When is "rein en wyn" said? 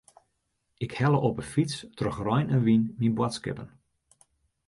2.27-2.83